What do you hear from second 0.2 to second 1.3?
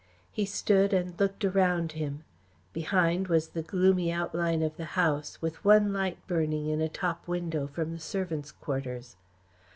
He stood and